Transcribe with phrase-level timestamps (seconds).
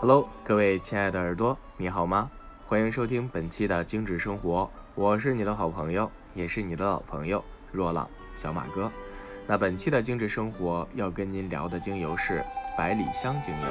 [0.00, 2.30] Hello，各位亲爱的耳朵，你好吗？
[2.64, 8.92] 欢迎收听本期的精致生活，我是你的好朋友，也是你的老朋友若朗小马哥。
[9.48, 12.44] 那本期的精致生活要跟您聊的精油是
[12.76, 13.66] 百里香精油。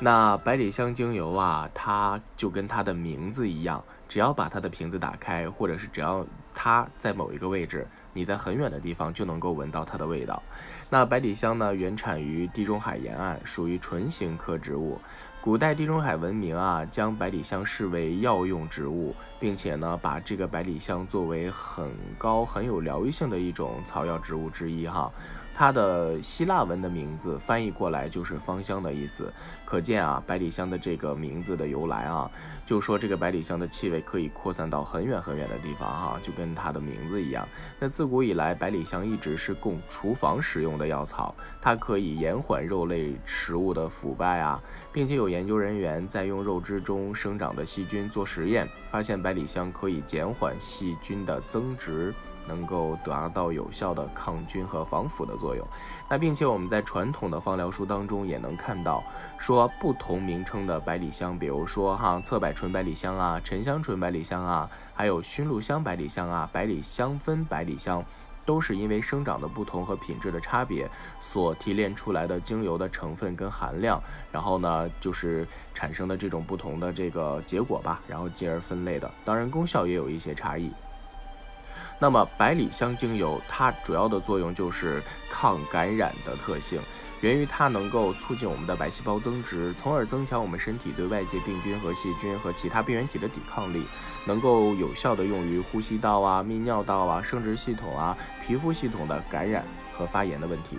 [0.00, 7.88] 那百里香精油啊，它就跟它的名字一样，只要把它的瓶子打开，或者是只要它在某一个位置。
[8.16, 10.42] 你在很远的地方就能够闻到它的味道。
[10.88, 14.98] 那百里香呢，原产于地中海沿岸，属于唇形科植物。
[15.42, 25.12] 古代地中海文明啊，将百里香视为药用植物，并且呢，把这个百里香作为很高、很有疗愈性的一种草药植物之一哈。
[25.58, 29.32] 它的希腊文的名字翻译过来就是芳香的意思，
[29.64, 32.30] 可见啊，百里香的这个名字的由来啊，
[32.66, 37.48] 就说这个百里香的气味可以扩散到很远很远的地方哈，就跟它的名字一样。
[37.80, 52.12] 那自古以来，百里香一直是供厨房使用的药草，它可以延缓肉类食物的腐败啊，并且有研究人员在用肉汁中生长的细菌做实验，发现百里香可以减缓细菌的增殖。
[52.48, 55.66] 能够达到有效的抗菌和防腐的作用。
[56.08, 59.02] 那并且我们在传统的芳疗书当中也能看到，
[59.38, 68.04] 说不同名称的百里香，比如说哈侧柏醇百里香啊、沉香醇百里香啊，还有熏鹿香百里香啊、百里香氛百里香，
[68.44, 70.88] 都是因为生长的不同和品质的差别
[71.20, 74.00] 所提炼出来的精油的成分跟含量，
[74.30, 79.10] 然后呢就是产生的这种不同的这个结果吧，然后进而分类的。
[79.24, 80.70] 当然功效也有一些差异。
[81.98, 86.80] 那么百里香精油，它主要的作用就是抗感染的特性，
[87.20, 93.86] 源于它能够促进我们的白细胞增殖，从而增强我们身体对外界病菌和细菌和其他病原体的抵抗力，
[94.26, 98.16] 能够有效的用于呼吸道啊、泌尿道啊、生殖系统啊、
[98.46, 99.64] 皮肤系统的感染
[99.96, 100.78] 和发炎的问题。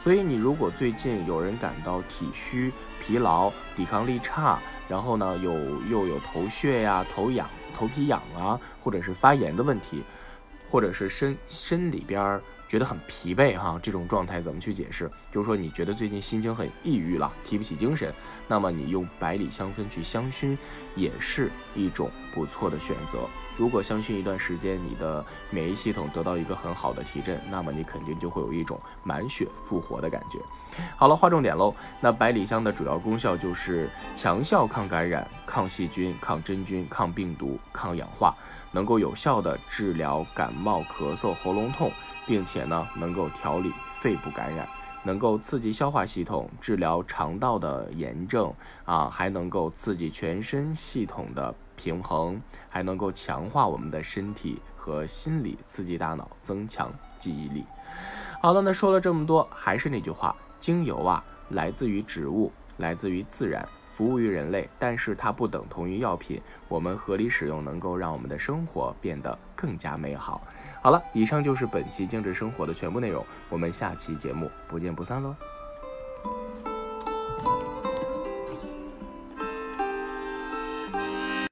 [0.00, 4.58] 所以你如果最近有人感到体虚、疲劳、抵抗力差，
[4.88, 5.52] 然后呢有
[5.88, 10.02] 又有头屑呀、头痒、头皮痒啊，或者是发炎的问题。
[10.72, 12.40] 或者是身身里边
[12.72, 15.10] 觉得很疲惫哈，这种状态怎么去解释？
[15.30, 18.10] 就是说你觉得最近心情很抑郁了，提不起精神，
[18.48, 20.56] 那么你用百里香氛去香薰，
[20.96, 23.28] 也是一种不错的选择。
[23.58, 30.38] 如果香薰一段时间，你的免疫系统得到一个很好的提振，那么你肯定就会有一种满血复活的感觉。
[30.96, 31.74] 好了，划重点喽。
[32.00, 38.34] 那百里香的主要功效就是强效抗感染、抗细菌、抗真菌、抗病毒、抗氧化，
[38.70, 41.92] 能够有效的治疗感冒、咳嗽、喉咙痛，
[42.26, 44.68] 并且呢，能够调理肺部感染，
[45.02, 48.52] 能够刺激消化系统，治疗肠道的炎症
[48.84, 57.64] 啊，还能够刺激全身系统的平衡，还能够强化我们的身体和心理，刺激大脑，增强记忆力。
[58.40, 60.34] 好了，那说了这么多，还是那句话。
[60.58, 63.68] 精油啊，来自于植物，来自于自然，
[64.02, 66.42] 服务于人类，但是它不等同于药品。
[66.66, 70.44] 我们合理使用，能够让我们的生活变得更加美好。
[70.82, 75.36] 好了，以上就是本期精致生活的全部内容，我们下期节目不见不散喽。